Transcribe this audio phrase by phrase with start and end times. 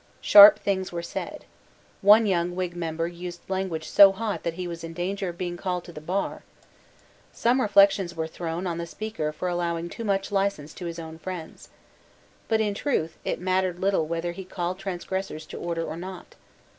[0.21, 1.45] Sharp things were said.
[2.01, 5.57] One young Whig member used language so hot that he was in danger of being
[5.57, 6.41] called to the bar.
[7.31, 11.19] Some reflections were thrown on the Speaker for allowing too much licence to his own
[11.19, 11.69] friends.
[12.47, 16.33] But in truth it mattered little whether he called transgressors to order or not.